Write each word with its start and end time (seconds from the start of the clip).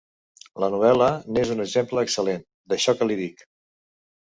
La 0.63 0.69
novel·la 0.75 1.09
n'és 1.35 1.51
un 1.57 1.61
exemple 1.67 2.05
excel·lent, 2.07 2.43
d'això 2.75 2.99
que 3.03 3.11
li 3.13 3.21
dic. 3.23 3.47